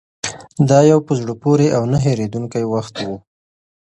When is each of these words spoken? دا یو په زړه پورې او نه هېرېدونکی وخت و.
دا 0.69 0.79
یو 0.91 0.99
په 1.07 1.13
زړه 1.19 1.33
پورې 1.41 1.67
او 1.75 1.83
نه 1.91 1.97
هېرېدونکی 2.05 2.63
وخت 2.73 2.95
و. 3.05 3.07